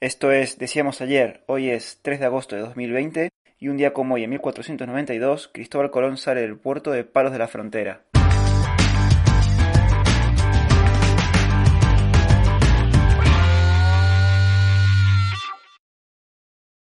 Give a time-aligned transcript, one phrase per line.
[0.00, 4.14] Esto es, decíamos ayer, hoy es 3 de agosto de 2020 y un día como
[4.14, 8.04] hoy en 1492 Cristóbal Colón sale del puerto de Palos de la Frontera.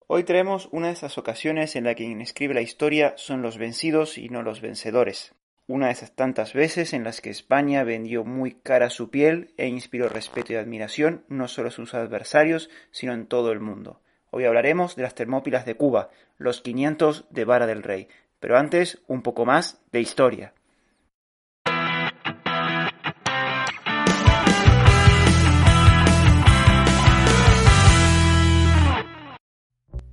[0.09, 3.59] Hoy tenemos una de esas ocasiones en la que quien escribe la historia son los
[3.59, 5.37] vencidos y no los vencedores.
[5.67, 9.67] Una de esas tantas veces en las que España vendió muy cara su piel e
[9.67, 14.03] inspiró respeto y admiración no solo a sus adversarios, sino en todo el mundo.
[14.31, 18.09] Hoy hablaremos de las Termópilas de Cuba, los 500 de Vara del Rey.
[18.41, 20.53] Pero antes, un poco más de historia.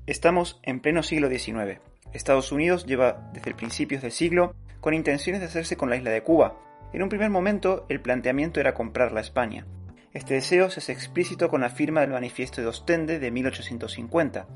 [0.06, 1.82] Estamos en pleno siglo XIX.
[2.14, 6.24] Estados Unidos lleva desde principios del siglo con intenciones de hacerse con la isla de
[6.24, 6.58] Cuba.
[6.92, 9.66] En un primer momento el planteamiento era comprarla a España.
[10.14, 14.48] Este deseo se hace explícito con la firma del Manifiesto de Ostende de 1850.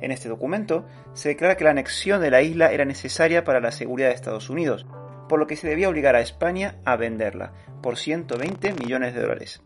[0.00, 3.70] En este documento se declara que la anexión de la isla era necesaria para la
[3.70, 4.86] seguridad de Estados Unidos,
[5.28, 9.62] por lo que se debía obligar a España a venderla por 120 millones de dólares.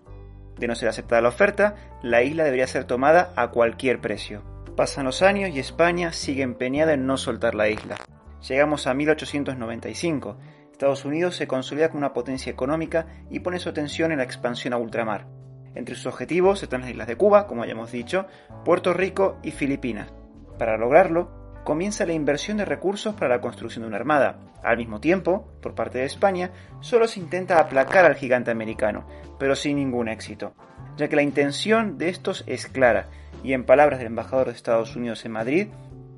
[0.58, 4.42] De no ser aceptada la oferta, la isla debería ser tomada a cualquier precio.
[4.76, 7.96] Pasan los años y España sigue empeñada en no soltar la isla.
[8.48, 10.36] Llegamos a 1895.
[10.72, 14.72] Estados Unidos se consolida como una potencia económica y pone su atención en la expansión
[14.72, 15.26] a ultramar.
[15.74, 18.26] Entre sus objetivos están las islas de Cuba, como ya hemos dicho,
[18.64, 20.10] Puerto Rico y Filipinas.
[20.58, 21.30] Para lograrlo,
[21.64, 24.38] comienza la inversión de recursos para la construcción de una armada.
[24.62, 26.50] Al mismo tiempo, por parte de España,
[26.80, 29.06] solo se intenta aplacar al gigante americano,
[29.38, 30.54] pero sin ningún éxito,
[30.96, 33.08] ya que la intención de estos es clara,
[33.44, 35.68] y en palabras del embajador de Estados Unidos en Madrid,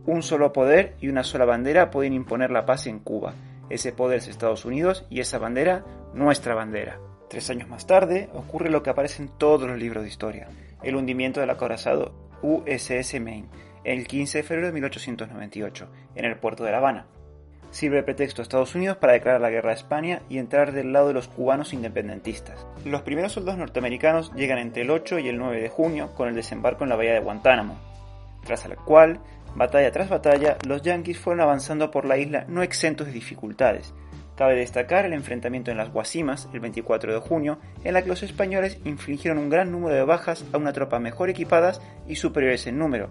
[0.06, 3.34] un solo poder y una sola bandera pueden imponer la paz en Cuba.
[3.70, 6.98] Ese poder es Estados Unidos y esa bandera, nuestra bandera.
[7.28, 10.48] Tres años más tarde, ocurre lo que aparece en todos los libros de historia,
[10.82, 13.48] el hundimiento del acorazado USS Maine,
[13.84, 17.06] el 15 de febrero de 1898, en el puerto de La Habana.
[17.70, 20.92] Sirve de pretexto a Estados Unidos para declarar la guerra a España y entrar del
[20.92, 22.66] lado de los cubanos independentistas.
[22.84, 26.34] Los primeros soldados norteamericanos llegan entre el 8 y el 9 de junio con el
[26.34, 27.78] desembarco en la bahía de Guantánamo,
[28.44, 29.20] tras el cual
[29.54, 33.92] Batalla tras batalla, los yanquis fueron avanzando por la isla no exentos de dificultades.
[34.36, 38.22] Cabe destacar el enfrentamiento en las Guasimas el 24 de junio, en la que los
[38.22, 42.78] españoles infligieron un gran número de bajas a una tropa mejor equipadas y superiores en
[42.78, 43.10] número.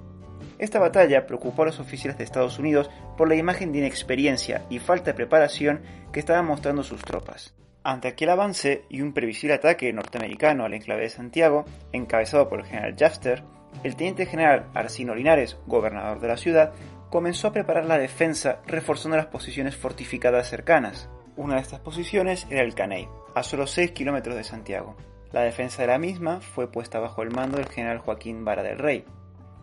[0.57, 4.79] Esta batalla preocupó a los oficiales de Estados Unidos por la imagen de inexperiencia y
[4.79, 5.81] falta de preparación
[6.11, 7.53] que estaban mostrando sus tropas.
[7.83, 12.65] Ante aquel avance y un previsible ataque norteamericano al enclave de Santiago, encabezado por el
[12.65, 13.43] general Jafter,
[13.83, 16.73] el teniente general Arcino Linares, gobernador de la ciudad,
[17.09, 21.09] comenzó a preparar la defensa reforzando las posiciones fortificadas cercanas.
[21.35, 24.95] Una de estas posiciones era el Caney, a solo 6 kilómetros de Santiago.
[25.31, 28.77] La defensa de la misma fue puesta bajo el mando del general Joaquín Vara del
[28.79, 29.05] Rey.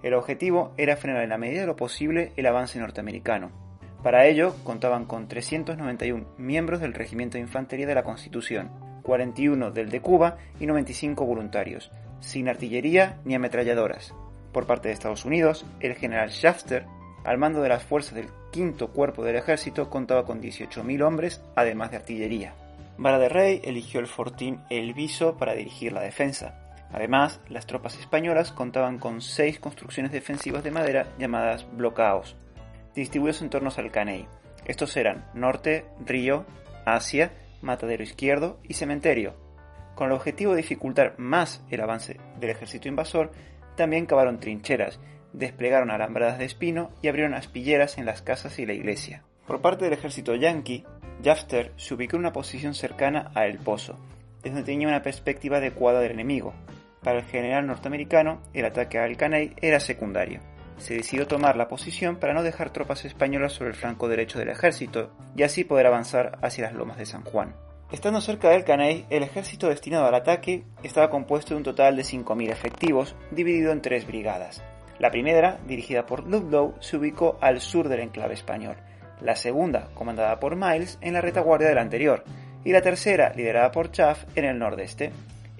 [0.03, 3.51] El objetivo era frenar en la medida de lo posible el avance norteamericano.
[4.03, 8.71] Para ello contaban con 391 miembros del Regimiento de Infantería de la Constitución,
[9.03, 11.91] 41 del de Cuba y 95 voluntarios,
[12.21, 14.15] sin artillería ni ametralladoras.
[14.53, 16.87] Por parte de Estados Unidos, el general Shafter,
[17.25, 21.91] al mando de las fuerzas del quinto cuerpo del ejército, contaba con 18.000 hombres, además
[21.91, 22.55] de artillería.
[22.97, 26.55] Vara de Rey eligió el fortín El Viso para dirigir la defensa.
[26.93, 32.35] Además, las tropas españolas contaban con seis construcciones defensivas de madera llamadas blocaos,
[32.95, 34.27] distribuidos en torno al Caney.
[34.65, 36.47] Estos eran Norte, Río,
[36.87, 39.35] Asia, Matadero Izquierdo y Cementerio,
[39.99, 43.33] con el objetivo de dificultar más el avance del ejército invasor,
[43.75, 45.01] también cavaron trincheras,
[45.33, 49.25] desplegaron alambradas de espino y abrieron aspilleras en las casas y la iglesia.
[49.49, 50.85] Por parte del ejército yanqui,
[51.25, 53.99] Jafter se ubicó en una posición cercana a El Pozo,
[54.37, 56.55] desde donde tenía una perspectiva adecuada del enemigo.
[57.03, 60.39] Para el general norteamericano, el ataque a El Caney era secundario.
[60.77, 64.51] Se decidió tomar la posición para no dejar tropas españolas sobre el flanco derecho del
[64.51, 67.57] ejército y así poder avanzar hacia las lomas de San Juan.
[67.91, 72.03] Estando cerca del Caney, el ejército destinado al ataque estaba compuesto de un total de
[72.03, 74.63] 5.000 efectivos, dividido en tres brigadas.
[74.99, 78.77] La primera, dirigida por Ludlow, se ubicó al sur del enclave español,
[79.23, 82.25] la segunda, comandada por Miles, en la retaguardia de la anterior,
[82.63, 85.13] y la tercera, liderada por Chaff, en el nordeste.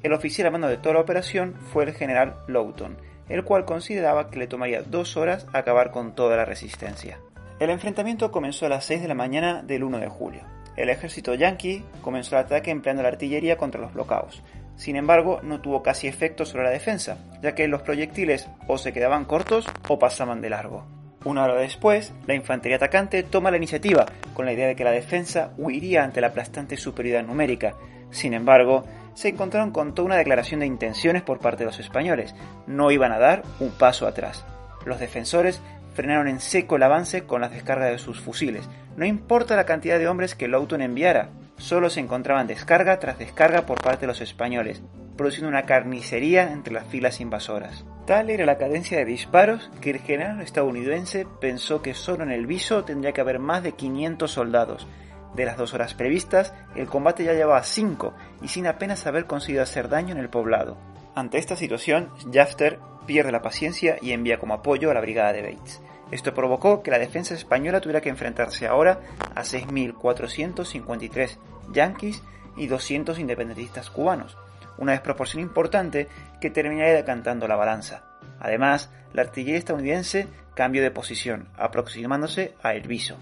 [0.03, 2.99] El oficial a mando de toda la operación fue el general Lowton,
[3.31, 7.21] el cual consideraba que le tomaría dos horas acabar con toda la resistencia.
[7.59, 10.58] El enfrentamiento comenzó a las 6 de la mañana del 1 de julio.
[10.79, 14.45] El ejército yanqui comenzó el ataque empleando la artillería contra los bloqueos.
[14.77, 18.93] Sin embargo, no tuvo casi efecto sobre la defensa, ya que los proyectiles o se
[18.93, 20.87] quedaban cortos o pasaban de largo.
[21.25, 24.93] Una hora después, la infantería atacante toma la iniciativa, con la idea de que la
[24.93, 27.75] defensa huiría ante la aplastante superioridad numérica.
[28.11, 28.85] Sin embargo,
[29.15, 32.37] se encontraron con toda una declaración de intenciones por parte de los españoles.
[32.69, 34.45] No iban a dar un paso atrás.
[34.87, 35.61] Los defensores
[35.95, 38.69] frenaron en seco el avance con las descargas de sus fusiles.
[38.97, 43.67] No importa la cantidad de hombres que Lawton enviara, solo se encontraban descarga tras descarga
[43.67, 44.83] por parte de los españoles,
[45.17, 47.85] produciendo una carnicería entre las filas invasoras.
[48.07, 52.47] Tal era la cadencia de disparos que el general estadounidense pensó que solo en el
[52.47, 54.87] viso tendría que haber más de 500 soldados.
[55.35, 59.63] De las dos horas previstas, el combate ya llevaba cinco y sin apenas haber conseguido
[59.63, 60.79] hacer daño en el poblado.
[61.15, 62.79] Ante esta situación, Jafter
[63.09, 65.81] pierde la paciencia y envía como apoyo a la brigada de Bates.
[66.13, 69.01] Esto provocó que la defensa española tuviera que enfrentarse ahora
[69.35, 71.39] a 6.453
[71.73, 72.23] yanquis
[72.57, 74.37] y 200 independentistas cubanos,
[74.77, 76.07] una desproporción importante
[76.41, 78.05] que terminaría decantando la balanza.
[78.41, 83.17] Además, la artillería estadounidense cambió de posición, aproximándose a El Viso.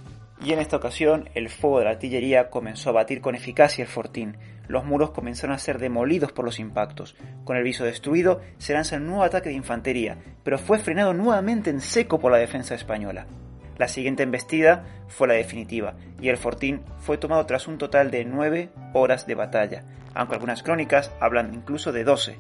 [0.45, 3.89] Y en esta ocasión, el fuego de la artillería comenzó a batir con eficacia el
[3.89, 4.37] fortín.
[4.69, 7.17] Los muros comenzaron a ser demolidos por los impactos.
[7.45, 11.71] Con el viso destruido, se lanza un nuevo ataque de infantería, pero fue frenado nuevamente
[11.71, 13.27] en seco por la defensa española.
[13.79, 18.25] La siguiente embestida fue la definitiva, y el fortín fue tomado tras un total de
[18.25, 19.85] nueve horas de batalla,
[20.15, 22.39] aunque algunas crónicas hablan incluso de 12.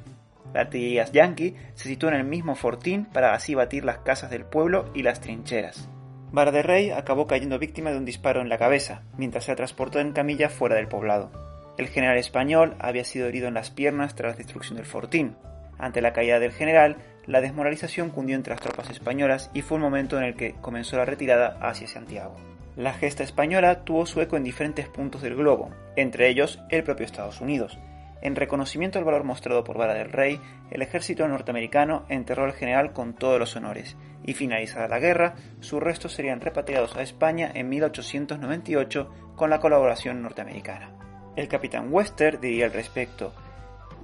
[0.55, 4.47] La artillería yankee se situó en el mismo fortín para así batir las casas del
[4.47, 5.91] pueblo y las trincheras.
[6.33, 10.13] Vara Rey acabó cayendo víctima de un disparo en la cabeza, mientras se transportó en
[10.13, 11.31] camilla fuera del poblado.
[11.79, 15.37] El general español había sido herido en las piernas tras la destrucción del fortín.
[15.79, 16.97] Ante la caída del general,
[17.27, 20.97] la desmoralización cundió entre las tropas españolas y fue un momento en el que comenzó
[20.97, 22.37] la retirada hacia Santiago.
[22.77, 27.05] La gesta española tuvo su eco en diferentes puntos del globo, entre ellos el propio
[27.05, 27.79] Estados Unidos.
[28.23, 30.41] En reconocimiento al valor mostrado por Vara del Rey,
[30.71, 35.83] el ejército norteamericano enterró al general con todos los honores, y finalizada la guerra, sus
[35.83, 41.06] restos serían repatriados a España en 1898 con la colaboración norteamericana.
[41.37, 43.33] El capitán Wester diría al respecto,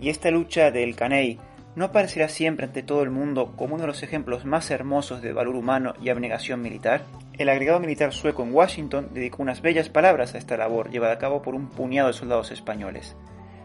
[0.01, 1.39] y esta lucha del Caney
[1.75, 5.33] no aparecerá siempre ante todo el mundo como uno de los ejemplos más hermosos de
[5.33, 7.03] valor humano y abnegación militar?
[7.39, 11.19] El agregado militar sueco en Washington dedicó unas bellas palabras a esta labor llevada a
[11.19, 13.17] cabo por un puñado de soldados españoles.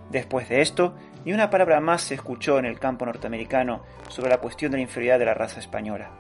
[0.10, 4.38] Después de esto, ni una palabra más se escuchó en el campo norteamericano sobre la
[4.38, 6.12] cuestión de la inferioridad de la raza española.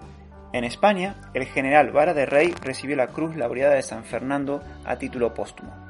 [0.51, 4.97] En España, el general Vara de Rey recibió la Cruz Laureada de San Fernando a
[4.97, 5.86] título póstumo.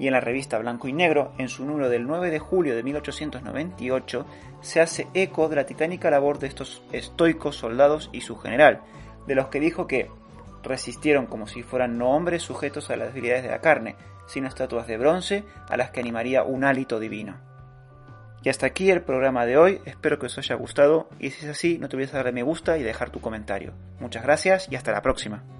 [0.00, 2.82] Y en la revista Blanco y Negro, en su número del 9 de julio de
[2.82, 4.26] 1898,
[4.62, 8.80] se hace eco de la titánica labor de estos estoicos soldados y su general,
[9.26, 10.10] de los que dijo que
[10.62, 14.86] resistieron como si fueran no hombres sujetos a las debilidades de la carne, sino estatuas
[14.86, 17.36] de bronce a las que animaría un hálito divino.
[18.42, 21.50] Y hasta aquí el programa de hoy, espero que os haya gustado y si es
[21.50, 23.74] así no te olvides de darle me gusta y dejar tu comentario.
[23.98, 25.59] Muchas gracias y hasta la próxima.